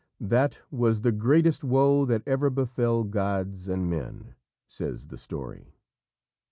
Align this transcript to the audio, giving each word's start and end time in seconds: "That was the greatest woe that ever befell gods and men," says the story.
"That 0.19 0.63
was 0.71 1.01
the 1.01 1.11
greatest 1.11 1.63
woe 1.63 2.05
that 2.05 2.23
ever 2.25 2.49
befell 2.49 3.03
gods 3.03 3.67
and 3.67 3.87
men," 3.87 4.33
says 4.67 5.09
the 5.09 5.17
story. 5.19 5.75